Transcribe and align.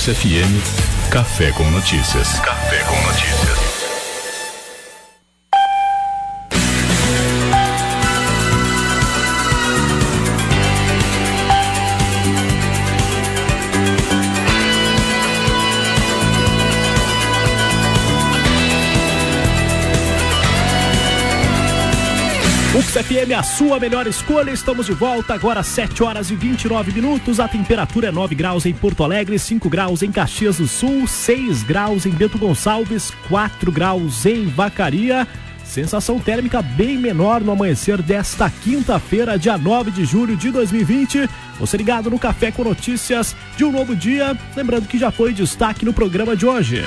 Ux 0.00 0.08
FM, 0.08 0.62
Café 1.10 1.52
com 1.52 1.70
Notícias. 1.70 2.40
Café 2.40 2.82
com 2.84 2.96
Notícias. 3.02 3.69
Ux 22.80 22.92
FM, 22.92 23.32
a 23.38 23.42
sua 23.42 23.78
melhor 23.78 24.06
escolha. 24.06 24.50
Estamos 24.50 24.86
de 24.86 24.94
volta 24.94 25.34
agora 25.34 25.60
às 25.60 25.66
7 25.66 26.02
horas 26.02 26.30
e 26.30 26.34
29 26.34 26.92
minutos. 26.92 27.38
A 27.38 27.46
temperatura 27.46 28.08
é 28.08 28.10
9 28.10 28.34
graus 28.34 28.64
em 28.64 28.72
Porto 28.72 29.04
Alegre, 29.04 29.38
5 29.38 29.68
graus 29.68 30.02
em 30.02 30.10
Caxias 30.10 30.56
do 30.56 30.66
Sul, 30.66 31.06
6 31.06 31.62
graus 31.62 32.06
em 32.06 32.10
Bento 32.10 32.38
Gonçalves, 32.38 33.12
4 33.28 33.70
graus 33.70 34.24
em 34.24 34.46
Vacaria. 34.46 35.28
Sensação 35.62 36.18
térmica 36.18 36.62
bem 36.62 36.96
menor 36.96 37.42
no 37.42 37.52
amanhecer 37.52 38.00
desta 38.00 38.48
quinta-feira, 38.48 39.38
dia 39.38 39.58
9 39.58 39.90
de 39.90 40.06
julho 40.06 40.34
de 40.34 40.50
2020. 40.50 41.28
Você 41.58 41.76
ligado 41.76 42.08
no 42.08 42.18
Café 42.18 42.50
com 42.50 42.64
Notícias 42.64 43.36
de 43.58 43.64
um 43.64 43.70
novo 43.70 43.94
dia. 43.94 44.34
Lembrando 44.56 44.88
que 44.88 44.98
já 44.98 45.10
foi 45.10 45.34
destaque 45.34 45.84
no 45.84 45.92
programa 45.92 46.34
de 46.34 46.46
hoje. 46.46 46.82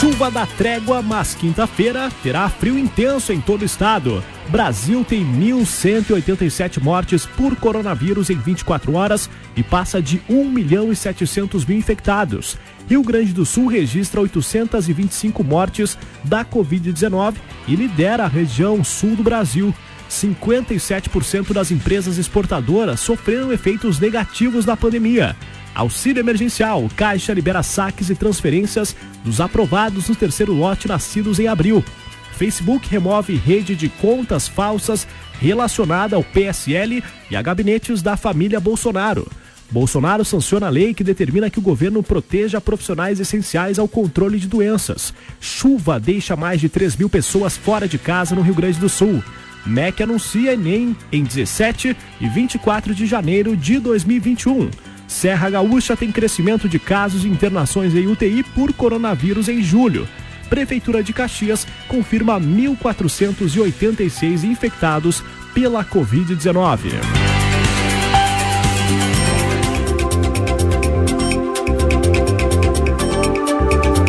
Chuva 0.00 0.30
da 0.30 0.46
trégua, 0.46 1.02
mas 1.02 1.34
quinta-feira 1.34 2.08
terá 2.22 2.48
frio 2.48 2.78
intenso 2.78 3.32
em 3.32 3.40
todo 3.40 3.62
o 3.62 3.64
estado. 3.64 4.22
Brasil 4.48 5.04
tem 5.04 5.24
1.187 5.24 6.80
mortes 6.80 7.26
por 7.26 7.56
coronavírus 7.56 8.30
em 8.30 8.36
24 8.36 8.94
horas 8.94 9.28
e 9.56 9.62
passa 9.64 10.00
de 10.00 10.22
1 10.30 10.48
milhão 10.48 10.92
e 10.92 10.96
700 10.96 11.64
mil 11.64 11.76
infectados. 11.76 12.56
Rio 12.88 13.02
Grande 13.02 13.32
do 13.32 13.44
Sul 13.44 13.66
registra 13.66 14.20
825 14.20 15.42
mortes 15.42 15.98
da 16.22 16.44
Covid-19 16.44 17.34
e 17.66 17.74
lidera 17.74 18.22
a 18.22 18.28
região 18.28 18.84
sul 18.84 19.16
do 19.16 19.24
Brasil. 19.24 19.74
57% 20.08 21.52
das 21.52 21.72
empresas 21.72 22.18
exportadoras 22.18 23.00
sofreram 23.00 23.52
efeitos 23.52 23.98
negativos 23.98 24.64
da 24.64 24.76
pandemia. 24.76 25.34
Auxílio 25.78 26.18
emergencial. 26.18 26.90
Caixa 26.96 27.32
libera 27.32 27.62
saques 27.62 28.10
e 28.10 28.14
transferências 28.16 28.96
dos 29.24 29.40
aprovados 29.40 30.08
no 30.08 30.16
terceiro 30.16 30.52
lote 30.52 30.88
nascidos 30.88 31.38
em 31.38 31.46
abril. 31.46 31.84
Facebook 32.32 32.88
remove 32.88 33.36
rede 33.36 33.76
de 33.76 33.88
contas 33.88 34.48
falsas 34.48 35.06
relacionada 35.40 36.16
ao 36.16 36.24
PSL 36.24 37.02
e 37.30 37.36
a 37.36 37.40
gabinetes 37.40 38.02
da 38.02 38.16
família 38.16 38.58
Bolsonaro. 38.58 39.30
Bolsonaro 39.70 40.24
sanciona 40.24 40.66
a 40.66 40.70
lei 40.70 40.92
que 40.92 41.04
determina 41.04 41.48
que 41.48 41.60
o 41.60 41.62
governo 41.62 42.02
proteja 42.02 42.60
profissionais 42.60 43.20
essenciais 43.20 43.78
ao 43.78 43.86
controle 43.86 44.40
de 44.40 44.48
doenças. 44.48 45.14
Chuva 45.40 46.00
deixa 46.00 46.34
mais 46.34 46.60
de 46.60 46.68
3 46.68 46.96
mil 46.96 47.08
pessoas 47.08 47.56
fora 47.56 47.86
de 47.86 47.98
casa 47.98 48.34
no 48.34 48.42
Rio 48.42 48.54
Grande 48.54 48.80
do 48.80 48.88
Sul. 48.88 49.22
MEC 49.64 50.02
anuncia 50.02 50.54
Enem 50.54 50.96
em 51.12 51.22
17 51.22 51.96
e 52.20 52.28
24 52.28 52.92
de 52.92 53.06
janeiro 53.06 53.56
de 53.56 53.78
2021. 53.78 54.87
Serra 55.08 55.48
Gaúcha 55.48 55.96
tem 55.96 56.12
crescimento 56.12 56.68
de 56.68 56.78
casos 56.78 57.24
e 57.24 57.28
internações 57.28 57.94
em 57.94 58.06
UTI 58.06 58.42
por 58.42 58.74
coronavírus 58.74 59.48
em 59.48 59.62
julho. 59.62 60.06
Prefeitura 60.50 61.02
de 61.02 61.14
Caxias 61.14 61.66
confirma 61.88 62.38
1.486 62.38 64.44
infectados 64.44 65.24
pela 65.54 65.82
Covid-19. 65.84 66.92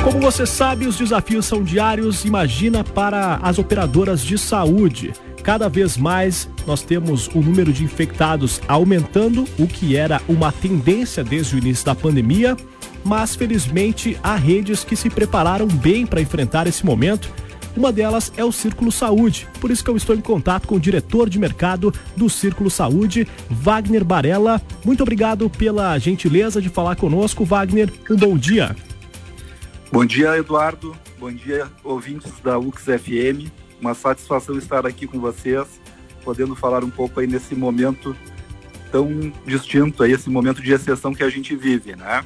Como 0.03 0.19
você 0.19 0.45
sabe, 0.45 0.85
os 0.85 0.97
desafios 0.97 1.45
são 1.45 1.63
diários, 1.63 2.25
imagina 2.25 2.83
para 2.83 3.39
as 3.41 3.57
operadoras 3.57 4.21
de 4.21 4.37
saúde. 4.37 5.13
Cada 5.49 5.67
vez 5.67 5.97
mais 5.97 6.47
nós 6.67 6.83
temos 6.83 7.27
o 7.29 7.41
número 7.41 7.73
de 7.73 7.83
infectados 7.83 8.61
aumentando, 8.67 9.45
o 9.57 9.65
que 9.65 9.95
era 9.95 10.21
uma 10.27 10.51
tendência 10.51 11.23
desde 11.23 11.55
o 11.55 11.57
início 11.57 11.83
da 11.83 11.95
pandemia, 11.95 12.55
mas 13.03 13.35
felizmente 13.35 14.15
há 14.21 14.35
redes 14.35 14.83
que 14.83 14.95
se 14.95 15.09
prepararam 15.09 15.65
bem 15.65 16.05
para 16.05 16.21
enfrentar 16.21 16.67
esse 16.67 16.85
momento. 16.85 17.33
Uma 17.75 17.91
delas 17.91 18.31
é 18.37 18.45
o 18.45 18.51
Círculo 18.51 18.91
Saúde, 18.91 19.47
por 19.59 19.71
isso 19.71 19.83
que 19.83 19.89
eu 19.89 19.97
estou 19.97 20.15
em 20.15 20.21
contato 20.21 20.67
com 20.67 20.75
o 20.75 20.79
diretor 20.79 21.27
de 21.27 21.39
mercado 21.39 21.91
do 22.15 22.29
Círculo 22.29 22.69
Saúde, 22.69 23.27
Wagner 23.49 24.05
Barella. 24.05 24.61
Muito 24.85 25.01
obrigado 25.01 25.49
pela 25.49 25.97
gentileza 25.97 26.61
de 26.61 26.69
falar 26.69 26.95
conosco, 26.95 27.43
Wagner. 27.43 27.91
Um 28.07 28.15
bom 28.15 28.37
dia. 28.37 28.75
Bom 29.91 30.05
dia, 30.05 30.37
Eduardo. 30.37 30.95
Bom 31.19 31.31
dia, 31.31 31.65
ouvintes 31.83 32.33
da 32.43 32.59
UX 32.59 32.83
FM. 32.83 33.49
Uma 33.79 33.93
satisfação 33.93 34.57
estar 34.57 34.85
aqui 34.85 35.07
com 35.07 35.19
vocês, 35.19 35.67
podendo 36.23 36.55
falar 36.55 36.83
um 36.83 36.89
pouco 36.89 37.19
aí 37.19 37.27
nesse 37.27 37.55
momento 37.55 38.15
tão 38.91 39.31
distinto, 39.45 40.03
aí, 40.03 40.11
esse 40.11 40.29
momento 40.29 40.61
de 40.61 40.73
exceção 40.73 41.13
que 41.13 41.23
a 41.23 41.29
gente 41.29 41.55
vive, 41.55 41.95
né? 41.95 42.25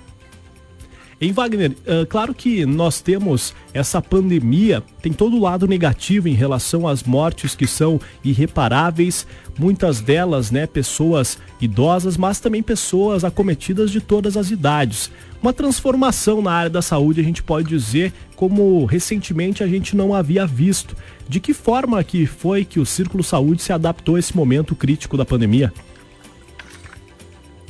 Em 1.22 1.31
Wagner, 1.31 1.72
uh, 1.72 2.06
claro 2.07 2.34
que 2.34 2.66
nós 2.66 3.00
temos 3.00 3.53
essa 3.74 4.01
pandemia, 4.01 4.84
tem 5.01 5.13
todo 5.13 5.38
o 5.38 5.40
lado 5.40 5.68
negativo 5.68 6.28
em 6.28 6.34
relação 6.34 6.88
às 6.88 7.03
mortes 7.03 7.56
que 7.56 7.68
são 7.68 8.00
irreparáveis, 8.24 9.25
muitas 9.57 10.02
delas, 10.02 10.52
né, 10.52 10.66
pessoas 10.66 11.38
idosas, 11.62 12.18
mas 12.18 12.40
também 12.40 12.63
pessoas 12.63 13.23
acometidas 13.23 13.91
de 13.91 14.02
todas 14.02 14.35
as 14.35 14.52
idades. 14.52 15.12
Uma 15.41 15.53
transformação 15.53 16.41
na 16.41 16.52
área 16.52 16.69
da 16.69 16.81
saúde, 16.81 17.22
a 17.22 17.23
gente 17.23 17.44
pode 17.44 17.68
dizer, 17.68 18.12
como 18.35 18.85
recentemente 18.85 19.63
a 19.63 19.68
gente 19.68 19.96
não 19.96 20.13
havia 20.13 20.46
visto. 20.46 20.96
De 21.28 21.40
que 21.40 21.53
forma 21.53 22.03
que 22.03 22.25
foi 22.25 22.66
que 22.66 22.79
o 22.79 22.85
Círculo 22.85 23.23
Saúde 23.23 23.62
se 23.62 23.72
adaptou 23.72 24.16
a 24.16 24.19
esse 24.19 24.35
momento 24.35 24.75
crítico 24.75 25.16
da 25.16 25.25
pandemia? 25.25 25.72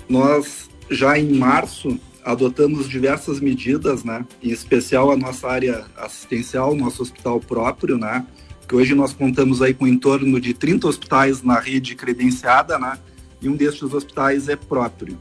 Nós 0.08 0.70
já 0.90 1.18
em 1.18 1.34
março 1.34 2.00
adotamos 2.23 2.89
diversas 2.89 3.39
medidas, 3.39 4.03
né? 4.03 4.25
Em 4.41 4.50
especial 4.50 5.11
a 5.11 5.17
nossa 5.17 5.47
área 5.47 5.85
assistencial, 5.97 6.75
nosso 6.75 7.01
hospital 7.01 7.39
próprio, 7.39 7.97
né? 7.97 8.25
Que 8.67 8.75
hoje 8.75 8.95
nós 8.95 9.13
contamos 9.13 9.61
aí 9.61 9.73
com 9.73 9.85
em 9.85 9.97
torno 9.97 10.39
de 10.39 10.53
30 10.53 10.88
hospitais 10.88 11.44
na 11.44 11.59
rede 11.59 11.95
credenciada, 11.95 12.79
né? 12.79 12.97
E 13.41 13.50
um 13.50 13.56
destes 13.56 13.94
hospitais 13.94 14.47
é 14.47 14.56
próprio. 14.56 15.19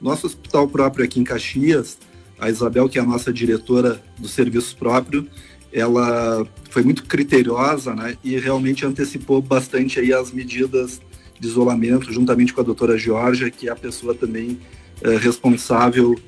Nosso 0.00 0.26
hospital 0.26 0.66
próprio 0.66 1.04
aqui 1.04 1.20
em 1.20 1.24
Caxias, 1.24 1.98
a 2.38 2.50
Isabel, 2.50 2.88
que 2.88 2.98
é 2.98 3.02
a 3.02 3.06
nossa 3.06 3.32
diretora 3.32 4.02
do 4.18 4.26
serviço 4.26 4.76
próprio, 4.76 5.28
ela 5.72 6.44
foi 6.70 6.82
muito 6.82 7.04
criteriosa, 7.04 7.94
né? 7.94 8.16
E 8.24 8.36
realmente 8.38 8.84
antecipou 8.84 9.40
bastante 9.40 10.00
aí 10.00 10.12
as 10.12 10.32
medidas 10.32 11.00
de 11.38 11.46
isolamento, 11.46 12.12
juntamente 12.12 12.52
com 12.52 12.60
a 12.60 12.64
doutora 12.64 12.98
Georgia, 12.98 13.50
que 13.50 13.68
é 13.68 13.72
a 13.72 13.76
pessoa 13.76 14.14
também 14.14 14.58
é, 15.02 15.16
responsável 15.16 16.18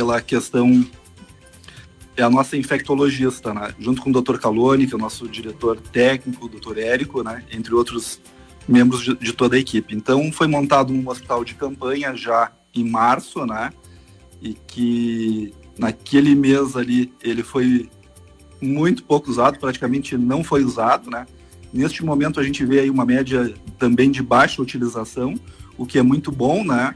pela 0.00 0.18
questão 0.22 0.82
é 2.16 2.22
a 2.22 2.30
nossa 2.30 2.56
infectologista, 2.56 3.52
né? 3.52 3.74
junto 3.78 4.00
com 4.00 4.08
o 4.08 4.22
Dr. 4.22 4.38
Calone, 4.38 4.86
que 4.86 4.94
é 4.94 4.96
o 4.96 5.00
nosso 5.00 5.28
diretor 5.28 5.78
técnico, 5.78 6.46
o 6.46 6.48
Dr. 6.48 6.78
Érico, 6.78 7.22
né? 7.22 7.44
entre 7.52 7.74
outros 7.74 8.18
membros 8.66 9.02
de, 9.02 9.14
de, 9.14 9.34
toda 9.34 9.56
a 9.56 9.58
equipe. 9.58 9.94
Então, 9.94 10.32
foi 10.32 10.46
montado 10.46 10.90
um 10.90 11.06
hospital 11.06 11.44
de 11.44 11.54
campanha 11.54 12.16
já 12.16 12.50
em 12.74 12.82
março, 12.82 13.44
né? 13.44 13.74
E 14.40 14.54
que 14.54 15.52
naquele 15.78 16.34
mês 16.34 16.76
ali 16.76 17.12
ele 17.22 17.42
foi 17.42 17.90
muito 18.58 19.04
pouco 19.04 19.30
usado, 19.30 19.58
praticamente 19.58 20.16
não 20.16 20.42
foi 20.42 20.64
usado, 20.64 21.10
né? 21.10 21.26
Neste 21.74 22.02
momento 22.02 22.40
a 22.40 22.42
gente 22.42 22.64
vê 22.64 22.80
aí 22.80 22.90
uma 22.90 23.04
média 23.04 23.52
também 23.78 24.10
de 24.10 24.22
baixa 24.22 24.62
utilização, 24.62 25.34
o 25.76 25.84
que 25.84 25.98
é 25.98 26.02
muito 26.02 26.32
bom, 26.32 26.64
né? 26.64 26.94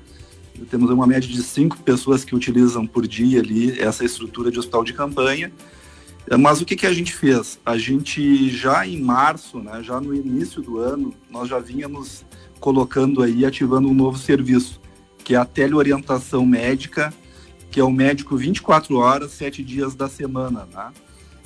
Temos 0.71 0.91
uma 0.91 1.06
média 1.06 1.29
de 1.29 1.43
cinco 1.43 1.79
pessoas 1.79 2.25
que 2.25 2.35
utilizam 2.35 2.87
por 2.87 3.06
dia 3.06 3.41
ali 3.41 3.79
essa 3.79 4.05
estrutura 4.05 4.51
de 4.51 4.59
hospital 4.59 4.85
de 4.85 4.93
campanha. 4.93 5.53
Mas 6.39 6.61
o 6.61 6.65
que, 6.65 6.77
que 6.77 6.87
a 6.87 6.93
gente 6.93 7.15
fez? 7.15 7.59
A 7.67 7.77
gente 7.77 8.49
já 8.49 8.87
em 8.87 9.01
março, 9.01 9.59
né, 9.59 9.83
já 9.83 10.01
no 10.01 10.15
início 10.15 10.62
do 10.62 10.79
ano, 10.79 11.12
nós 11.31 11.49
já 11.49 11.59
vínhamos 11.59 12.25
colocando 12.61 13.23
aí, 13.23 13.45
ativando 13.45 13.89
um 13.89 13.95
novo 13.95 14.17
serviço, 14.17 14.81
que 15.23 15.35
é 15.35 15.39
a 15.39 15.45
teleorientação 15.45 16.47
médica, 16.47 17.12
que 17.71 17.79
é 17.79 17.85
o 17.85 17.91
médico 17.91 18.37
24 18.37 18.97
horas, 18.97 19.33
7 19.33 19.62
dias 19.62 19.95
da 19.95 20.09
semana, 20.09 20.67
né? 20.73 20.93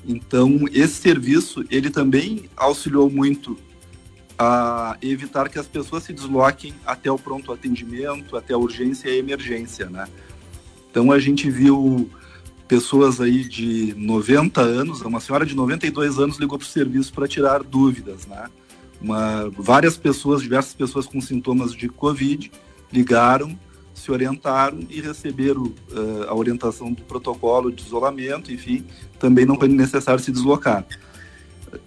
Então, 0.06 0.60
esse 0.72 0.94
serviço, 0.94 1.64
ele 1.70 1.90
também 1.90 2.44
auxiliou 2.56 3.10
muito 3.10 3.58
a 4.38 4.96
evitar 5.02 5.49
que 5.49 5.58
as 5.58 5.67
pessoas 5.67 6.05
se 6.05 6.12
desloquem 6.12 6.75
até 6.87 7.11
o 7.11 7.19
pronto 7.19 7.52
atendimento, 7.52 8.37
até 8.37 8.55
a 8.55 8.58
urgência 8.58 9.08
e 9.08 9.12
a 9.12 9.17
emergência, 9.17 9.90
né? 9.90 10.06
Então 10.90 11.11
a 11.11 11.19
gente 11.19 11.50
viu 11.50 12.08
pessoas 12.69 13.20
aí 13.20 13.44
de 13.44 13.94
90 13.96 14.61
anos, 14.61 15.00
uma 15.00 15.20
senhora 15.20 15.44
de 15.44 15.56
92 15.56 16.19
anos 16.19 16.38
ligou 16.38 16.58
para 16.58 16.67
o 16.67 16.69
serviço 16.69 17.12
para 17.12 17.26
tirar 17.26 17.62
dúvidas, 17.62 18.26
né? 18.26 18.46
Uma, 19.00 19.50
várias 19.56 19.96
pessoas, 19.96 20.43
diversas 20.43 20.75
pessoas 20.75 21.06
com 21.06 21.20
sintomas 21.20 21.73
de 21.73 21.88
Covid 21.88 22.50
ligaram 22.93 23.58
se 23.99 24.12
orientaram 24.12 24.81
e 24.88 25.00
receberam 25.00 25.64
uh, 25.64 26.25
a 26.29 26.34
orientação 26.34 26.93
do 26.93 27.02
protocolo 27.02 27.70
de 27.70 27.82
isolamento, 27.82 28.52
enfim, 28.52 28.84
também 29.19 29.44
não 29.44 29.56
foi 29.56 29.69
necessário 29.69 30.23
se 30.23 30.31
deslocar. 30.31 30.87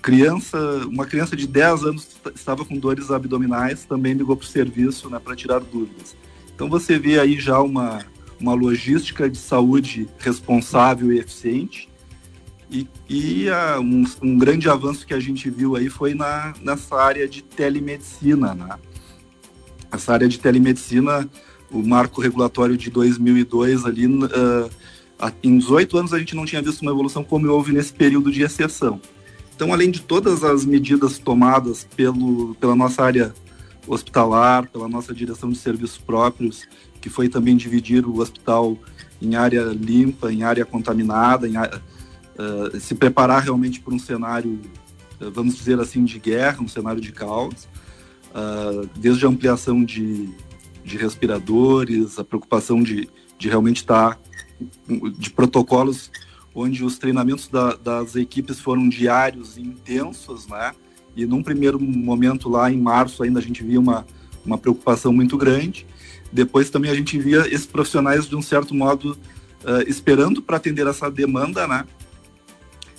Criança, 0.01 0.57
uma 0.88 1.06
criança 1.06 1.36
de 1.36 1.48
10 1.48 1.83
anos 1.83 2.07
estava 2.36 2.66
com 2.66 2.78
dores 2.78 3.12
abdominais, 3.12 3.86
também 3.86 4.13
ligou 4.13 4.36
para 4.36 4.45
o 4.45 4.48
serviço 4.48 5.10
né, 5.10 5.19
para 5.19 5.36
tirar 5.36 5.60
dúvidas. 5.60 6.16
Então 6.54 6.69
você 6.69 7.00
vê 7.00 7.19
aí 7.19 7.39
já 7.39 7.60
uma, 7.60 8.06
uma 8.39 8.54
logística 8.54 9.30
de 9.30 9.38
saúde 9.38 10.07
responsável 10.19 11.12
e 11.12 11.19
eficiente. 11.19 11.89
E, 12.69 12.88
e 13.10 13.50
a, 13.50 13.80
um, 13.80 14.06
um, 14.22 14.38
grande 14.38 14.69
avanço 14.69 15.06
que 15.06 15.13
a 15.13 15.19
gente 15.19 15.50
viu 15.50 15.75
aí 15.75 15.89
foi 15.89 16.13
na, 16.13 16.54
nessa 16.62 16.95
área 16.95 17.28
de 17.28 17.42
telemedicina. 17.42 18.54
Né? 18.54 18.78
Essa 19.92 20.13
área 20.13 20.28
de 20.28 20.39
telemedicina, 20.39 21.30
o 21.69 21.81
marco 21.86 22.22
regulatório 22.22 22.78
de 22.78 22.89
2002 22.89 23.86
ali, 23.86 24.07
uh, 24.07 24.69
em 25.44 25.57
18 25.57 25.98
anos 25.98 26.13
a 26.13 26.19
gente 26.19 26.36
não 26.36 26.45
tinha 26.45 26.62
visto 26.62 26.81
uma 26.81 26.92
evolução 26.92 27.24
como 27.24 27.50
houve 27.50 27.74
nesse 27.74 27.94
período 27.94 28.31
de 28.31 28.42
exceção. 28.42 29.01
Então, 29.61 29.71
além 29.71 29.91
de 29.91 30.01
todas 30.01 30.43
as 30.43 30.65
medidas 30.65 31.19
tomadas 31.19 31.87
pelo, 31.95 32.55
pela 32.55 32.75
nossa 32.75 33.03
área 33.03 33.31
hospitalar, 33.85 34.67
pela 34.67 34.87
nossa 34.87 35.13
direção 35.13 35.51
de 35.51 35.57
serviços 35.59 35.99
próprios, 35.99 36.67
que 36.99 37.11
foi 37.11 37.29
também 37.29 37.55
dividir 37.55 38.07
o 38.07 38.17
hospital 38.17 38.75
em 39.21 39.35
área 39.35 39.61
limpa, 39.65 40.33
em 40.33 40.41
área 40.41 40.65
contaminada, 40.65 41.47
em, 41.47 41.57
uh, 41.59 42.79
se 42.79 42.95
preparar 42.95 43.43
realmente 43.43 43.79
para 43.79 43.93
um 43.93 43.99
cenário, 43.99 44.59
uh, 45.21 45.29
vamos 45.29 45.53
dizer 45.53 45.79
assim, 45.79 46.03
de 46.05 46.17
guerra, 46.17 46.63
um 46.63 46.67
cenário 46.67 46.99
de 46.99 47.11
caos, 47.11 47.69
uh, 48.33 48.89
desde 48.97 49.27
a 49.27 49.29
ampliação 49.29 49.85
de, 49.85 50.27
de 50.83 50.97
respiradores, 50.97 52.17
a 52.17 52.23
preocupação 52.23 52.81
de, 52.81 53.07
de 53.37 53.47
realmente 53.47 53.77
estar 53.77 54.15
tá, 54.15 54.19
de 55.19 55.29
protocolos 55.29 56.09
onde 56.53 56.83
os 56.83 56.98
treinamentos 56.98 57.48
da, 57.48 57.75
das 57.75 58.15
equipes 58.15 58.59
foram 58.59 58.89
diários 58.89 59.57
e 59.57 59.62
intensos, 59.62 60.48
né? 60.48 60.74
E 61.15 61.25
num 61.25 61.44
primeiro 61.44 61.80
momento 61.80 62.50
lá 62.50 62.71
em 62.71 62.80
março 62.80 63.24
ainda 63.24 63.39
a 63.39 63.42
gente 63.42 63.63
via 63.63 63.80
uma, 63.80 64.06
uma 64.45 64.57
preocupação 64.57 65.12
muito 65.12 65.38
grande. 65.38 65.86
Depois 66.31 66.69
também 66.69 66.92
a 66.92 66.95
gente 66.95 67.18
via 67.18 67.42
esses 67.48 67.65
profissionais 67.65 68.27
de 68.27 68.36
um 68.36 68.42
certo 68.42 68.74
modo 68.74 69.18
uh, 69.63 69.88
esperando 69.88 70.42
para 70.42 70.57
atender 70.57 70.88
essa 70.88 71.09
demanda, 71.09 71.68
né? 71.68 71.86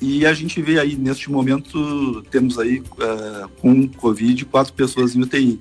E 0.00 0.26
a 0.26 0.34
gente 0.34 0.60
vê 0.60 0.80
aí 0.80 0.96
neste 0.96 1.30
momento 1.30 2.22
temos 2.30 2.58
aí 2.58 2.80
uh, 2.80 3.48
com 3.60 3.88
Covid 3.88 4.44
quatro 4.46 4.72
pessoas 4.72 5.14
em 5.14 5.22
UTI. 5.22 5.60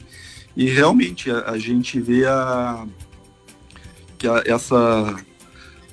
E 0.55 0.65
realmente 0.65 1.29
a, 1.29 1.51
a 1.51 1.57
gente 1.57 1.99
vê 1.99 2.25
a, 2.25 2.85
que 4.17 4.27
a, 4.27 4.43
essa 4.45 5.15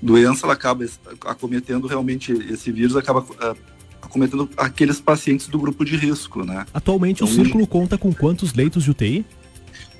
doença 0.00 0.46
ela 0.46 0.54
acaba 0.54 0.86
acometendo 1.24 1.86
realmente 1.86 2.32
esse 2.32 2.70
vírus 2.70 2.96
acaba 2.96 3.20
uh, 3.20 3.56
acometendo 4.00 4.48
aqueles 4.56 5.00
pacientes 5.00 5.48
do 5.48 5.58
grupo 5.58 5.84
de 5.84 5.96
risco, 5.96 6.44
né? 6.44 6.66
Atualmente 6.72 7.22
então, 7.22 7.28
o 7.28 7.30
círculo 7.30 7.66
conta 7.66 7.98
com 7.98 8.12
quantos 8.12 8.54
leitos 8.54 8.84
de 8.84 8.90
UTI? 8.90 9.24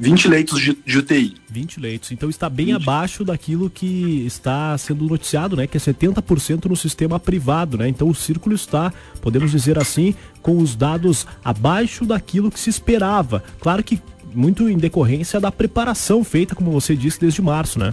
20 0.00 0.28
leitos 0.28 0.60
de, 0.60 0.78
de 0.86 0.98
UTI. 0.98 1.34
20 1.50 1.80
leitos. 1.80 2.12
Então 2.12 2.30
está 2.30 2.48
bem 2.48 2.66
20. 2.66 2.76
abaixo 2.76 3.24
daquilo 3.24 3.68
que 3.68 4.24
está 4.26 4.78
sendo 4.78 5.04
noticiado, 5.04 5.56
né? 5.56 5.66
Que 5.66 5.76
é 5.76 5.80
70% 5.80 6.66
no 6.66 6.76
sistema 6.76 7.18
privado, 7.18 7.76
né? 7.76 7.88
Então 7.88 8.08
o 8.08 8.14
círculo 8.14 8.54
está, 8.54 8.92
podemos 9.20 9.50
dizer 9.50 9.76
assim, 9.78 10.14
com 10.40 10.58
os 10.58 10.76
dados 10.76 11.26
abaixo 11.44 12.04
daquilo 12.04 12.50
que 12.50 12.60
se 12.60 12.70
esperava. 12.70 13.42
Claro 13.60 13.82
que 13.82 14.00
muito 14.32 14.68
em 14.68 14.78
decorrência 14.78 15.40
da 15.40 15.50
preparação 15.50 16.22
feita, 16.22 16.54
como 16.54 16.70
você 16.70 16.94
disse, 16.94 17.18
desde 17.18 17.42
março, 17.42 17.78
né? 17.78 17.92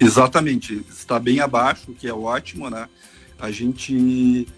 Exatamente, 0.00 0.82
está 0.88 1.18
bem 1.18 1.40
abaixo, 1.40 1.90
o 1.90 1.94
que 1.94 2.08
é 2.08 2.12
ótimo, 2.12 2.70
né? 2.70 2.88
A 3.38 3.50
gente 3.50 4.48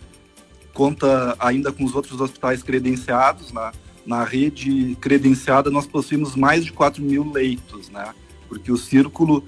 conta 0.73 1.37
ainda 1.37 1.73
com 1.73 1.85
os 1.85 1.97
outros 1.97 2.21
hospitais 2.21 2.63
credenciados, 2.63 3.53
né? 3.53 3.73
Na 4.07 4.23
rede 4.23 4.97
credenciada 5.01 5.69
nós 5.69 5.85
possuímos 5.85 6.37
mais 6.37 6.65
de 6.65 6.73
4 6.73 7.03
mil 7.03 7.33
leitos, 7.33 7.89
né? 7.91 8.15
Porque 8.49 8.71
o 8.71 8.77
círculo, 8.77 9.45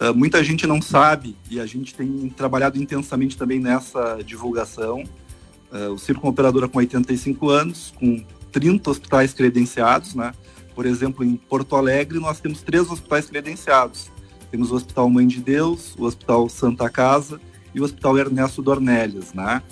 uh, 0.00 0.12
muita 0.12 0.42
gente 0.42 0.66
não 0.66 0.82
sabe 0.82 1.36
e 1.48 1.60
a 1.60 1.66
gente 1.66 1.94
tem 1.94 2.28
trabalhado 2.28 2.76
intensamente 2.76 3.38
também 3.38 3.60
nessa 3.60 4.20
divulgação. 4.24 5.04
Uh, 5.70 5.92
o 5.92 5.98
círculo 5.98 6.30
operadora 6.30 6.66
com 6.66 6.78
85 6.78 7.50
anos, 7.50 7.94
com 7.96 8.24
30 8.50 8.90
hospitais 8.90 9.32
credenciados, 9.32 10.12
né? 10.16 10.32
Por 10.74 10.86
exemplo, 10.86 11.24
em 11.24 11.36
Porto 11.36 11.76
Alegre 11.76 12.18
nós 12.18 12.40
temos 12.40 12.62
três 12.62 12.90
hospitais 12.90 13.26
credenciados 13.26 14.10
temos 14.50 14.70
o 14.70 14.74
Hospital 14.74 15.08
Mãe 15.10 15.26
de 15.26 15.40
Deus, 15.40 15.94
o 15.98 16.04
Hospital 16.04 16.48
Santa 16.48 16.88
Casa 16.88 17.40
e 17.74 17.80
o 17.80 17.84
Hospital 17.84 18.18
Ernesto 18.18 18.62
Dornelles, 18.62 19.32
né? 19.32 19.62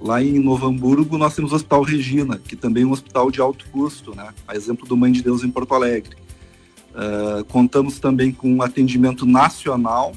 Lá 0.00 0.22
em 0.22 0.38
Novo 0.38 0.66
Hamburgo 0.66 1.16
nós 1.16 1.34
temos 1.34 1.52
o 1.52 1.54
Hospital 1.54 1.82
Regina, 1.82 2.38
que 2.38 2.56
também 2.56 2.82
é 2.82 2.86
um 2.86 2.92
hospital 2.92 3.30
de 3.30 3.40
alto 3.40 3.66
custo, 3.70 4.14
né? 4.14 4.28
A 4.46 4.54
exemplo 4.54 4.86
do 4.86 4.96
Mãe 4.96 5.10
de 5.10 5.22
Deus 5.22 5.42
em 5.42 5.50
Porto 5.50 5.74
Alegre. 5.74 6.16
Uh, 6.90 7.44
contamos 7.46 7.98
também 7.98 8.30
com 8.30 8.52
um 8.52 8.62
atendimento 8.62 9.24
nacional, 9.24 10.12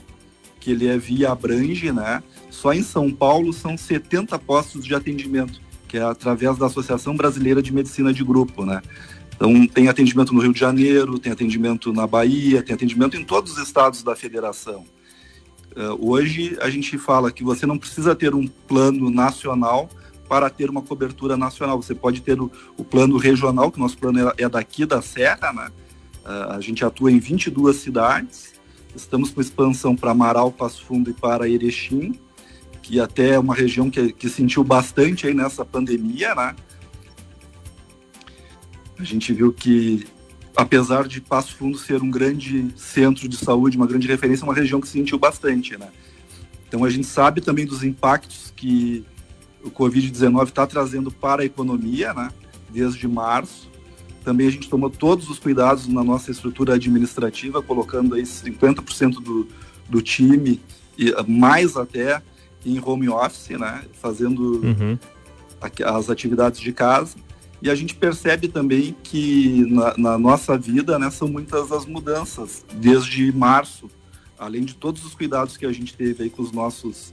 que 0.60 0.72
ele 0.72 0.88
é 0.88 0.98
via 0.98 1.32
abrange, 1.32 1.92
né? 1.92 2.22
Só 2.50 2.74
em 2.74 2.84
São 2.84 3.12
Paulo 3.12 3.54
são 3.54 3.78
70 3.78 4.38
postos 4.40 4.84
de 4.84 4.94
atendimento, 4.94 5.62
que 5.88 5.98
é 5.98 6.04
através 6.04 6.58
da 6.58 6.66
Associação 6.66 7.16
Brasileira 7.16 7.62
de 7.62 7.74
Medicina 7.74 8.14
de 8.14 8.24
Grupo, 8.24 8.66
né? 8.66 8.82
Então, 9.38 9.68
tem 9.68 9.88
atendimento 9.88 10.34
no 10.34 10.42
Rio 10.42 10.52
de 10.52 10.60
Janeiro, 10.60 11.20
tem 11.20 11.32
atendimento 11.32 11.94
na 11.94 12.08
Bahia, 12.08 12.64
tem 12.64 12.74
atendimento 12.74 13.16
em 13.16 13.24
todos 13.24 13.54
os 13.54 13.60
estados 13.60 14.02
da 14.02 14.16
federação. 14.16 14.84
Uh, 15.76 16.10
hoje, 16.10 16.58
a 16.60 16.72
gente 16.72 16.98
fala 16.98 17.32
que 17.32 17.44
você 17.44 17.68
não 17.68 17.78
precisa 17.78 18.16
ter 18.16 18.34
um 18.34 18.48
plano 18.48 19.12
nacional 19.12 19.88
para 20.28 20.50
ter 20.50 20.72
uma 20.72 20.82
cobertura 20.82 21.38
nacional. 21.38 21.80
Você 21.80 21.94
pode 21.94 22.22
ter 22.22 22.42
o, 22.42 22.52
o 22.76 22.84
plano 22.84 23.16
regional, 23.16 23.72
que 23.72 23.78
o 23.78 23.82
nosso 23.82 23.96
plano 23.96 24.28
é, 24.28 24.34
é 24.40 24.50
daqui 24.50 24.88
da 24.88 25.04
Serra, 25.04 25.54
né? 25.54 25.70
Uh, 26.26 26.54
a 26.54 26.60
gente 26.60 26.84
atua 26.84 27.12
em 27.12 27.20
22 27.20 27.76
cidades. 27.76 28.56
Estamos 28.96 29.30
com 29.30 29.40
expansão 29.40 29.96
para 29.96 30.10
Amaral, 30.10 30.52
Passo 30.52 30.84
Fundo 30.84 31.12
e 31.12 31.14
para 31.14 31.48
Erechim, 31.48 32.20
que 32.82 33.00
até 33.00 33.36
é 33.36 33.40
uma 33.40 33.54
região 33.54 33.92
que, 33.92 34.12
que 34.12 34.28
sentiu 34.30 34.64
bastante 34.64 35.28
aí 35.28 35.36
nessa 35.36 35.64
pandemia, 35.64 36.34
né? 36.34 36.56
A 39.00 39.04
gente 39.04 39.32
viu 39.34 39.54
que, 39.54 40.06
apesar 40.56 41.08
de 41.08 41.22
Passo 41.22 41.56
Fundo 41.56 41.78
ser 41.78 42.02
um 42.02 42.10
grande 42.10 42.68
centro 42.76 43.28
de 43.28 43.38
saúde, 43.38 43.78
uma 43.78 43.88
grande 43.88 44.08
referência, 44.08 44.44
é 44.44 44.48
uma 44.48 44.56
região 44.56 44.82
que 44.82 44.88
se 44.88 44.94
sentiu 44.94 45.20
bastante, 45.20 45.78
né? 45.78 45.90
Então 46.68 46.84
a 46.84 46.90
gente 46.90 47.08
sabe 47.08 47.42
também 47.42 47.66
dos 47.66 47.84
impactos 47.84 48.52
que 48.56 49.06
o 49.64 49.70
Covid-19 49.70 50.48
está 50.48 50.66
trazendo 50.66 51.12
para 51.12 51.42
a 51.42 51.46
economia, 51.46 52.14
né? 52.14 52.30
Desde 52.70 53.08
março. 53.08 53.70
Também 54.24 54.48
a 54.48 54.52
gente 54.52 54.70
tomou 54.70 54.90
todos 54.90 55.30
os 55.30 55.40
cuidados 55.40 55.88
na 55.88 56.04
nossa 56.04 56.32
estrutura 56.32 56.74
administrativa, 56.74 57.62
colocando 57.62 58.16
aí 58.16 58.24
50% 58.24 59.22
do, 59.22 59.48
do 59.90 60.02
time, 60.02 60.60
e 60.98 61.14
mais 61.28 61.78
até 61.78 62.22
em 62.66 62.82
home 62.84 63.08
office, 63.08 63.58
né? 63.58 63.86
Fazendo 63.94 64.62
uhum. 64.66 64.98
as 65.86 66.10
atividades 66.10 66.60
de 66.60 66.74
casa. 66.74 67.16
E 67.62 67.70
a 67.70 67.76
gente 67.76 67.96
percebe 67.96 68.48
também 68.48 68.96
que 69.02 69.66
na, 69.68 69.98
na, 69.98 70.18
nossa 70.18 70.58
vida 70.58 71.00
né, 71.00 71.10
são 71.10 71.28
muitas 71.28 71.72
as 71.72 71.86
mudanças 71.86 72.64
desde 72.74 73.32
março, 73.32 73.90
além 74.38 74.64
de 74.64 74.76
todos 74.76 75.04
os 75.04 75.16
cuidados 75.16 75.58
que 75.58 75.66
a 75.66 75.72
gente 75.72 75.96
teve 75.96 76.30
com 76.30 76.44
os 76.44 76.52
nossos 76.52 77.12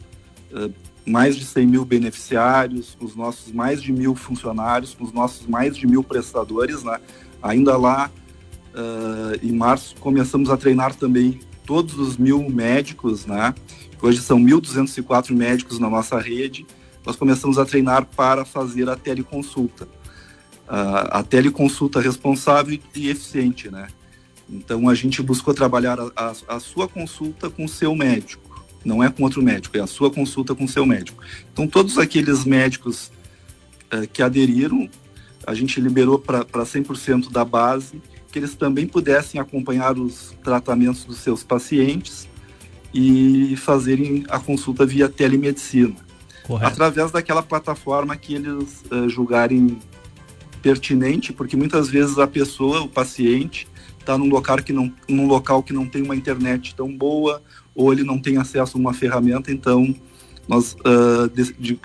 uh, 0.52 0.72
mais 1.06 1.36
de 1.36 1.44
100 1.46 1.66
mil 1.66 1.84
beneficiários, 1.84 2.94
com 2.98 3.06
os 3.06 3.16
nossos 3.16 3.52
mais 3.52 3.82
de 3.82 3.90
mil 3.90 4.14
funcionários, 4.14 4.94
com 4.94 5.04
os 5.04 5.12
nossos 5.12 5.46
mais 5.46 5.76
de 5.76 5.86
mil 5.86 6.04
prestadores, 6.04 6.82
né? 6.82 6.98
Ainda 7.42 7.76
lá 7.78 8.10
uh, 8.74 9.46
em 9.46 9.52
março 9.52 9.96
começamos 9.96 10.50
a 10.50 10.58
treinar 10.58 10.94
também 10.94 11.40
todos 11.66 11.98
os 11.98 12.18
mil 12.18 12.50
médicos, 12.50 13.24
né? 13.24 13.54
Hoje 14.02 14.20
são 14.20 14.38
1.204 14.38 15.34
médicos 15.34 15.78
na 15.78 15.88
nossa 15.88 16.18
rede. 16.20 16.66
Nós 17.06 17.16
começamos 17.16 17.56
a 17.56 17.64
treinar 17.64 18.04
para 18.04 18.44
fazer 18.44 18.90
a 18.90 18.96
teleconsulta 18.96 19.88
a, 20.68 21.20
a 21.20 21.22
teleconsulta 21.22 22.00
responsável 22.00 22.78
e 22.94 23.08
eficiente, 23.08 23.70
né? 23.70 23.88
Então 24.48 24.88
a 24.88 24.94
gente 24.94 25.22
buscou 25.22 25.54
trabalhar 25.54 25.98
a, 25.98 26.10
a, 26.16 26.56
a, 26.56 26.60
sua 26.60 26.86
consulta 26.86 27.48
com 27.48 27.64
o 27.64 27.68
seu 27.68 27.94
médico, 27.94 28.64
não 28.84 29.02
é 29.02 29.10
com 29.10 29.22
outro 29.22 29.42
médico, 29.42 29.76
é 29.76 29.80
a 29.80 29.86
sua 29.86 30.10
consulta 30.10 30.54
com 30.54 30.64
o 30.64 30.68
seu 30.68 30.84
médico. 30.84 31.22
Então 31.52 31.66
todos 31.66 31.98
aqueles 31.98 32.44
médicos 32.44 33.10
é, 33.90 34.06
que 34.06 34.22
aderiram, 34.22 34.88
a 35.46 35.54
gente 35.54 35.80
liberou 35.80 36.18
para 36.18 36.44
100% 36.44 37.30
da 37.30 37.44
base, 37.44 38.00
que 38.30 38.38
eles 38.38 38.54
também 38.54 38.86
pudessem 38.86 39.40
acompanhar 39.40 39.98
os 39.98 40.34
tratamentos 40.42 41.04
dos 41.04 41.18
seus 41.18 41.42
pacientes 41.42 42.28
e 42.92 43.56
fazerem 43.56 44.24
a 44.28 44.38
consulta 44.38 44.84
via 44.86 45.08
telemedicina. 45.08 45.94
Correto. 46.46 46.72
Através 46.72 47.10
daquela 47.10 47.42
plataforma 47.42 48.16
que 48.16 48.34
eles 48.34 48.84
uh, 48.90 49.08
julgarem 49.08 49.78
pertinente, 50.64 51.30
porque 51.30 51.58
muitas 51.58 51.90
vezes 51.90 52.18
a 52.18 52.26
pessoa, 52.26 52.80
o 52.80 52.88
paciente, 52.88 53.68
está 54.00 54.16
num 54.16 54.30
local 54.30 54.56
que 54.62 54.72
não 54.72 54.90
num 55.06 55.26
local 55.26 55.62
que 55.62 55.74
não 55.74 55.86
tem 55.86 56.00
uma 56.02 56.16
internet 56.16 56.74
tão 56.74 56.90
boa 56.90 57.42
ou 57.74 57.92
ele 57.92 58.02
não 58.02 58.18
tem 58.18 58.38
acesso 58.38 58.78
a 58.78 58.80
uma 58.80 58.94
ferramenta, 58.94 59.52
então 59.52 59.94
nós 60.48 60.74
uh, 60.80 61.30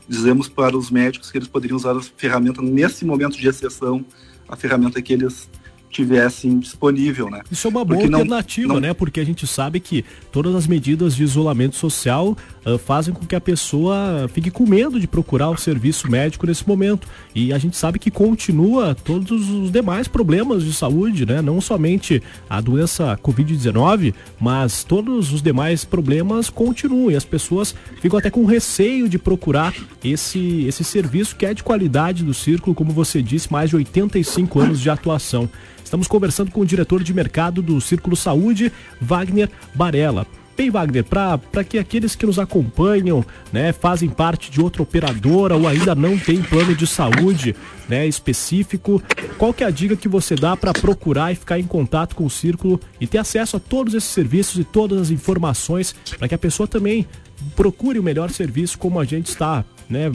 dizemos 0.07 0.47
para 0.47 0.77
os 0.77 0.89
médicos 0.89 1.29
que 1.29 1.37
eles 1.37 1.47
poderiam 1.47 1.75
usar 1.75 1.95
a 1.95 2.01
ferramenta 2.01 2.61
nesse 2.61 3.03
momento 3.03 3.37
de 3.37 3.47
exceção, 3.47 4.05
a 4.47 4.55
ferramenta 4.55 5.01
que 5.01 5.11
eles 5.11 5.49
tivessem 5.89 6.59
disponível, 6.59 7.29
né? 7.29 7.41
Isso 7.51 7.67
é 7.67 7.69
uma 7.69 7.83
boa 7.83 7.99
Porque 7.99 8.13
alternativa, 8.13 8.67
não, 8.67 8.75
não... 8.75 8.81
né? 8.81 8.93
Porque 8.93 9.19
a 9.19 9.25
gente 9.25 9.47
sabe 9.47 9.79
que 9.79 10.05
todas 10.31 10.55
as 10.55 10.67
medidas 10.67 11.15
de 11.15 11.23
isolamento 11.23 11.75
social 11.75 12.37
uh, 12.73 12.77
fazem 12.77 13.13
com 13.13 13.25
que 13.25 13.35
a 13.35 13.41
pessoa 13.41 14.29
fique 14.33 14.51
com 14.51 14.65
medo 14.65 14.99
de 14.99 15.07
procurar 15.07 15.49
o 15.49 15.57
serviço 15.57 16.09
médico 16.09 16.45
nesse 16.45 16.67
momento. 16.67 17.07
E 17.33 17.53
a 17.53 17.57
gente 17.57 17.77
sabe 17.77 17.99
que 17.99 18.11
continua 18.11 18.95
todos 18.95 19.49
os 19.49 19.71
demais 19.71 20.07
problemas 20.07 20.63
de 20.63 20.73
saúde, 20.73 21.25
né? 21.25 21.41
Não 21.41 21.59
somente 21.61 22.21
a 22.49 22.61
doença 22.61 23.17
Covid-19, 23.23 24.13
mas 24.39 24.83
todos 24.83 25.31
os 25.31 25.41
demais 25.41 25.85
problemas 25.85 26.49
continuam. 26.49 27.11
E 27.11 27.15
as 27.15 27.25
pessoas 27.25 27.75
ficam 28.01 28.19
até 28.19 28.29
com 28.29 28.45
receio 28.45 29.07
de 29.09 29.17
procurar 29.17 29.73
esse, 30.03 30.65
esse 30.65 30.83
serviço 30.83 31.35
que 31.35 31.45
é 31.45 31.53
de 31.53 31.63
qualidade 31.63 32.23
do 32.23 32.33
círculo, 32.33 32.75
como 32.75 32.91
você 32.91 33.21
disse, 33.21 33.51
mais 33.51 33.69
de 33.69 33.75
85 33.75 34.59
anos 34.59 34.79
de 34.79 34.89
atuação. 34.89 35.49
Estamos 35.83 36.07
conversando 36.07 36.51
com 36.51 36.61
o 36.61 36.65
diretor 36.65 37.01
de 37.03 37.11
mercado 37.13 37.63
do 37.63 37.81
Círculo 37.81 38.15
Saúde, 38.15 38.71
Wagner 39.01 39.49
Barella. 39.73 40.27
Bem, 40.59 40.69
Wagner, 40.69 41.05
para 41.05 41.63
que 41.63 41.79
aqueles 41.79 42.17
que 42.17 42.25
nos 42.25 42.37
acompanham, 42.37 43.23
né, 43.49 43.71
fazem 43.71 44.09
parte 44.09 44.51
de 44.51 44.59
outra 44.59 44.83
operadora 44.83 45.55
ou 45.55 45.65
ainda 45.65 45.95
não 45.95 46.19
tem 46.19 46.41
plano 46.41 46.75
de 46.75 46.85
saúde, 46.85 47.55
né, 47.87 48.05
específico, 48.05 49.01
qual 49.37 49.53
que 49.53 49.63
é 49.63 49.67
a 49.67 49.69
dica 49.69 49.95
que 49.95 50.09
você 50.09 50.35
dá 50.35 50.57
para 50.57 50.73
procurar 50.73 51.31
e 51.31 51.35
ficar 51.35 51.57
em 51.59 51.63
contato 51.63 52.13
com 52.13 52.25
o 52.25 52.29
Círculo 52.29 52.77
e 52.99 53.07
ter 53.07 53.19
acesso 53.19 53.55
a 53.55 53.59
todos 53.61 53.93
esses 53.93 54.09
serviços 54.09 54.59
e 54.59 54.65
todas 54.65 54.99
as 54.99 55.11
informações 55.11 55.95
para 56.17 56.27
que 56.27 56.35
a 56.35 56.37
pessoa 56.37 56.67
também 56.67 57.07
procure 57.55 57.97
o 57.97 58.03
melhor 58.03 58.29
serviço 58.29 58.77
como 58.77 58.99
a 58.99 59.05
gente 59.05 59.27
está 59.27 59.63
né, 59.89 60.11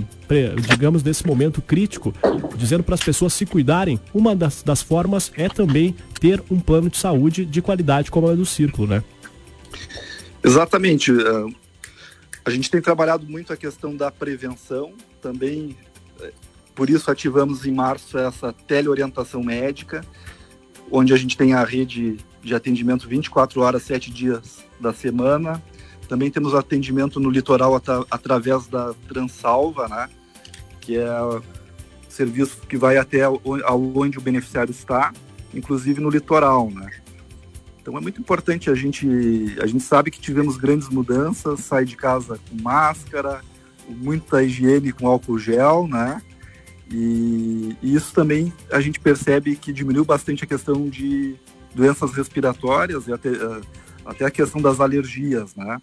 digamos, 0.70 1.02
desse 1.02 1.26
momento 1.26 1.62
crítico, 1.62 2.12
dizendo 2.54 2.84
para 2.84 2.94
as 2.94 3.00
pessoas 3.00 3.32
se 3.32 3.46
cuidarem, 3.46 3.98
uma 4.12 4.36
das, 4.36 4.62
das 4.62 4.82
formas 4.82 5.32
é 5.38 5.48
também 5.48 5.96
ter 6.20 6.40
um 6.50 6.60
plano 6.60 6.90
de 6.90 6.98
saúde 6.98 7.46
de 7.46 7.62
qualidade, 7.62 8.10
como 8.10 8.30
é 8.30 8.36
do 8.36 8.46
Círculo, 8.46 8.86
né? 8.86 9.02
Exatamente. 10.44 11.10
É, 11.10 11.46
a 12.44 12.50
gente 12.50 12.70
tem 12.70 12.80
trabalhado 12.80 13.26
muito 13.26 13.52
a 13.52 13.56
questão 13.56 13.96
da 13.96 14.10
prevenção, 14.10 14.92
também 15.22 15.76
é, 16.20 16.32
por 16.74 16.90
isso 16.90 17.10
ativamos 17.10 17.64
em 17.64 17.72
março 17.72 18.18
essa 18.18 18.52
teleorientação 18.52 19.42
médica, 19.42 20.04
onde 20.90 21.14
a 21.14 21.16
gente 21.16 21.36
tem 21.36 21.54
a 21.54 21.64
rede 21.64 22.18
de 22.42 22.54
atendimento 22.54 23.08
24 23.08 23.62
horas, 23.62 23.82
7 23.84 24.10
dias 24.10 24.62
da 24.78 24.92
semana, 24.92 25.62
também 26.06 26.30
temos 26.30 26.54
atendimento 26.54 27.18
no 27.18 27.30
litoral 27.30 27.74
at 27.74 27.88
através 28.10 28.66
da 28.66 28.92
Transalva, 29.08 29.88
né? 29.88 30.10
que 30.80 30.98
é 30.98 31.22
o 31.22 31.42
serviço 32.08 32.58
que 32.68 32.76
vai 32.76 32.98
até 32.98 33.26
onde 33.26 34.18
o 34.18 34.20
beneficiário 34.20 34.70
está, 34.70 35.12
inclusive 35.54 36.02
no 36.02 36.10
litoral. 36.10 36.70
Né? 36.70 36.90
Então 37.84 37.98
é 37.98 38.00
muito 38.00 38.18
importante 38.18 38.70
a 38.70 38.74
gente, 38.74 39.06
a 39.60 39.66
gente 39.66 39.82
sabe 39.82 40.10
que 40.10 40.18
tivemos 40.18 40.56
grandes 40.56 40.88
mudanças, 40.88 41.60
sai 41.60 41.84
de 41.84 41.94
casa 41.94 42.40
com 42.48 42.62
máscara, 42.62 43.42
muita 43.86 44.42
higiene 44.42 44.90
com 44.90 45.06
álcool 45.06 45.38
gel, 45.38 45.86
né? 45.86 46.22
E, 46.90 47.76
e, 47.82 47.94
isso 47.94 48.14
também 48.14 48.50
a 48.72 48.80
gente 48.80 48.98
percebe 48.98 49.54
que 49.54 49.70
diminuiu 49.70 50.02
bastante 50.02 50.44
a 50.44 50.46
questão 50.46 50.88
de 50.88 51.36
doenças 51.74 52.14
respiratórias 52.14 53.06
e 53.06 53.12
até, 53.12 53.28
até 54.02 54.24
a 54.24 54.30
questão 54.30 54.62
das 54.62 54.80
alergias, 54.80 55.54
né? 55.54 55.76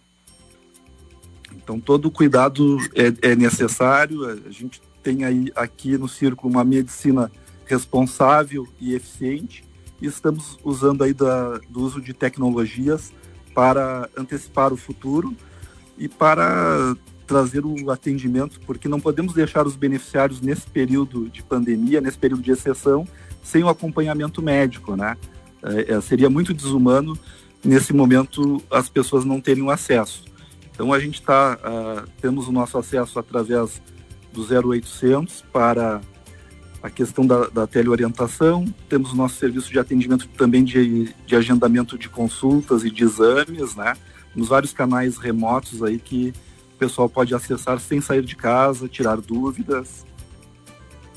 Então 1.54 1.78
todo 1.78 2.10
cuidado 2.10 2.78
é, 2.96 3.30
é 3.30 3.36
necessário. 3.36 4.24
A 4.44 4.50
gente 4.50 4.82
tem 5.04 5.24
aí 5.24 5.52
aqui 5.54 5.96
no 5.96 6.08
círculo 6.08 6.52
uma 6.52 6.64
medicina 6.64 7.30
responsável 7.64 8.66
e 8.80 8.92
eficiente 8.92 9.70
e 10.02 10.06
estamos 10.06 10.58
usando 10.64 11.04
aí 11.04 11.14
da, 11.14 11.58
do 11.70 11.80
uso 11.80 12.00
de 12.00 12.12
tecnologias 12.12 13.12
para 13.54 14.10
antecipar 14.18 14.72
o 14.72 14.76
futuro 14.76 15.34
e 15.96 16.08
para 16.08 16.96
trazer 17.24 17.64
o 17.64 17.88
atendimento, 17.88 18.60
porque 18.66 18.88
não 18.88 18.98
podemos 18.98 19.32
deixar 19.32 19.64
os 19.64 19.76
beneficiários 19.76 20.40
nesse 20.40 20.66
período 20.66 21.30
de 21.30 21.40
pandemia, 21.42 22.00
nesse 22.00 22.18
período 22.18 22.42
de 22.42 22.50
exceção, 22.50 23.06
sem 23.44 23.62
o 23.62 23.68
acompanhamento 23.68 24.42
médico, 24.42 24.96
né? 24.96 25.16
É, 25.62 25.94
é 25.94 26.00
seria 26.00 26.28
muito 26.28 26.52
desumano 26.52 27.16
nesse 27.64 27.92
momento 27.92 28.60
as 28.68 28.88
pessoas 28.88 29.24
não 29.24 29.40
terem 29.40 29.70
acesso. 29.70 30.24
Então 30.72 30.92
a 30.92 30.98
gente 30.98 31.20
está, 31.20 31.56
uh, 31.62 32.10
temos 32.20 32.48
o 32.48 32.52
nosso 32.52 32.76
acesso 32.76 33.20
através 33.20 33.80
do 34.32 34.42
0800 34.42 35.44
para 35.52 36.00
a 36.82 36.90
questão 36.90 37.24
da, 37.24 37.46
da 37.48 37.66
teleorientação, 37.66 38.64
temos 38.88 39.12
o 39.12 39.16
nosso 39.16 39.36
serviço 39.36 39.70
de 39.70 39.78
atendimento 39.78 40.26
também 40.36 40.64
de, 40.64 41.14
de 41.24 41.36
agendamento 41.36 41.96
de 41.96 42.08
consultas 42.08 42.84
e 42.84 42.90
de 42.90 43.04
exames, 43.04 43.76
né? 43.76 43.94
Nos 44.34 44.48
vários 44.48 44.72
canais 44.72 45.16
remotos 45.16 45.82
aí 45.82 45.98
que 45.98 46.32
o 46.74 46.78
pessoal 46.78 47.08
pode 47.08 47.34
acessar 47.34 47.78
sem 47.78 48.00
sair 48.00 48.24
de 48.24 48.34
casa, 48.34 48.88
tirar 48.88 49.20
dúvidas. 49.20 50.04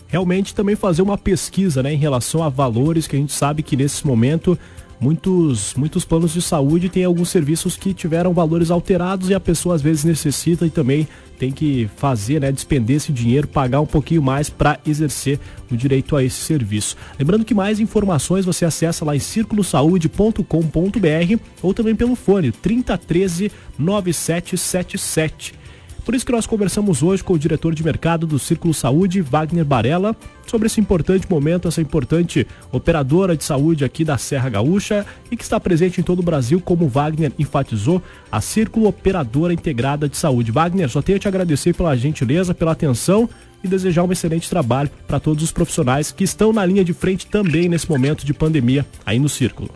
Realmente 0.08 0.54
também 0.54 0.76
fazer 0.76 1.02
uma 1.02 1.18
pesquisa, 1.18 1.82
né, 1.82 1.92
em 1.92 1.98
relação 1.98 2.44
a 2.44 2.50
valores 2.50 3.08
que 3.08 3.16
a 3.16 3.20
gente 3.20 3.34
sabe 3.34 3.64
que 3.64 3.76
nesse 3.76 4.06
momento 4.06 4.58
muitos, 5.00 5.74
muitos 5.76 6.06
planos 6.06 6.34
de 6.34 6.42
saúde 6.42 6.90
têm 6.90 7.04
alguns 7.04 7.30
serviços 7.30 7.76
que 7.76 7.94
tiveram 7.94 8.34
valores 8.34 8.72
alterados 8.72 9.30
e 9.30 9.34
a 9.34 9.40
pessoa 9.40 9.76
às 9.76 9.82
vezes 9.82 10.04
necessita 10.04 10.66
e 10.66 10.70
também 10.70 11.08
tem 11.38 11.52
que 11.52 11.90
fazer, 11.98 12.40
né, 12.40 12.52
despender 12.52 12.98
esse 12.98 13.12
dinheiro, 13.12 13.48
pagar 13.48 13.82
um 13.82 13.86
pouquinho 13.86 14.22
mais 14.22 14.50
para 14.50 14.80
exercer 14.86 15.40
o 15.70 15.76
direito 15.76 16.16
a 16.16 16.24
esse 16.24 16.38
serviço. 16.38 16.96
Lembrando 17.20 17.44
que 17.44 17.54
mais 17.54 17.80
informações 17.80 18.46
você 18.46 18.66
acessa 18.66 19.04
lá 19.04 19.16
em 19.16 19.20
circulosaude.com.br 19.20 21.40
ou 21.62 21.74
também 21.74 21.96
pelo 21.96 22.16
fone 22.16 22.52
3013 22.52 23.52
9777. 23.78 25.65
Por 26.06 26.14
isso 26.14 26.24
que 26.24 26.32
nós 26.32 26.46
conversamos 26.46 27.02
hoje 27.02 27.24
com 27.24 27.34
o 27.34 27.40
diretor 27.40 27.74
de 27.74 27.84
mercado 27.84 28.28
do 28.28 28.38
Círculo 28.38 28.76
Saúde, 28.76 29.22
Wagner 29.22 29.66
Barella, 29.66 30.16
sobre 30.46 30.68
esse 30.68 30.80
importante 30.80 31.28
momento, 31.28 31.68
essa 31.68 31.82
importante 31.82 32.46
operadora 32.72 33.36
de 33.36 33.44
saúde 33.44 33.84
aqui 33.84 34.06
da 34.06 34.16
Serra 34.16 34.48
Gaúcha 34.48 35.04
e 35.32 35.36
que 35.36 35.42
está 35.42 35.60
presente 35.60 36.00
em 36.00 36.04
todo 36.04 36.20
o 36.20 36.24
Brasil, 36.24 36.62
como 36.62 36.88
Wagner 36.88 37.32
enfatizou, 37.40 38.04
a 38.32 38.40
Círculo 38.40 38.88
Operadora 38.88 39.52
Integrada 39.52 40.08
de 40.08 40.16
Saúde. 40.16 40.52
Wagner, 40.52 40.88
só 40.90 41.02
tenho 41.02 41.16
a 41.16 41.20
te 41.20 41.28
agradecer 41.28 41.74
pela 41.74 41.98
gentileza, 41.98 42.54
pela 42.54 42.74
atenção 42.74 43.28
e 43.64 43.68
desejar 43.68 44.04
um 44.04 44.12
excelente 44.12 44.48
trabalho 44.48 44.92
para 45.08 45.20
todos 45.20 45.44
os 45.44 45.52
profissionais 45.52 46.12
que 46.12 46.24
estão 46.24 46.54
na 46.54 46.64
linha 46.64 46.86
de 46.86 46.94
frente 46.94 47.26
também 47.26 47.68
nesse 47.68 47.90
momento 47.90 48.24
de 48.24 48.34
pandemia 48.34 48.86
aí 49.04 49.18
no 49.18 49.28
Círculo. 49.28 49.72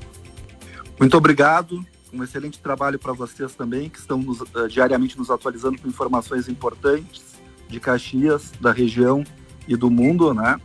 Muito 1.00 1.17
obrigado 1.17 1.83
um 2.13 2.24
excelente 2.24 2.60
trabalho 2.60 2.98
para 2.98 3.13
vocês 3.13 3.54
também, 3.56 3.89
que 3.89 4.00
estão 4.00 4.18
nos, 4.18 4.42
uh, 4.42 4.68
diariamente 4.68 5.18
nos 5.18 5.30
atualizando 5.30 5.82
com 5.82 5.88
informações 5.88 6.48
importantes 6.48 7.39
de 7.68 7.80
Caxias, 7.80 8.51
da 8.60 8.72
região 8.72 9.24
e 9.68 9.75
do 9.75 9.89
mundo, 9.89 10.34
né? 10.34 10.60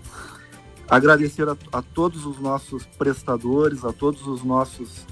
Agradecer 0.88 1.48
a, 1.48 1.56
a 1.72 1.82
todos 1.82 2.24
os 2.26 2.38
nossos 2.38 2.84
prestadores, 2.84 3.84
a 3.84 3.92
todos 3.92 4.26
os 4.26 4.42
nossos 4.42 5.06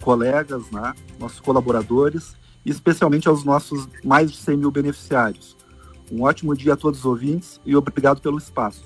colegas, 0.00 0.70
né? 0.70 0.94
Nossos 1.18 1.40
colaboradores 1.40 2.36
e 2.64 2.70
especialmente 2.70 3.28
aos 3.28 3.44
nossos 3.44 3.88
mais 4.04 4.30
de 4.30 4.38
100 4.38 4.56
mil 4.56 4.70
beneficiários. 4.70 5.56
Um 6.10 6.22
ótimo 6.22 6.54
dia 6.56 6.74
a 6.74 6.76
todos 6.76 7.00
os 7.00 7.06
ouvintes 7.06 7.60
e 7.64 7.74
obrigado 7.74 8.20
pelo 8.20 8.38
espaço. 8.38 8.84